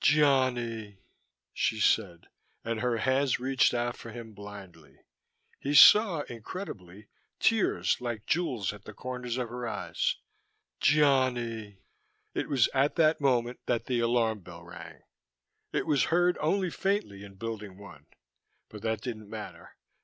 [0.03, 0.97] "Johnny,"
[1.53, 2.27] she said,
[2.63, 4.97] and her hands reached out for him blindly.
[5.59, 7.07] He saw, incredibly,
[7.39, 10.15] tears like jewels at the corners of her eyes.
[10.79, 11.83] "Johnny"
[12.33, 15.03] It was at that moment that the alarm bell rang.
[15.71, 18.07] It was heard only faintly in Building One,
[18.69, 19.75] but that didn't matter.